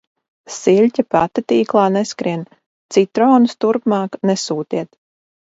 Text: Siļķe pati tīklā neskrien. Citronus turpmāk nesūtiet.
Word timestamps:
Siļķe 0.53 1.03
pati 1.15 1.43
tīklā 1.53 1.83
neskrien. 1.97 2.41
Citronus 2.97 3.55
turpmāk 3.67 4.19
nesūtiet. 4.31 4.91